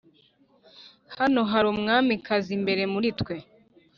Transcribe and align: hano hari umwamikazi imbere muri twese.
hano 1.17 1.41
hari 1.51 1.67
umwamikazi 1.73 2.49
imbere 2.57 2.83
muri 2.93 3.07
twese. 3.19 3.51